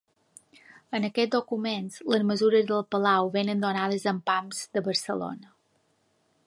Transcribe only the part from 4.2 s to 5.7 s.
pams de Barcelona.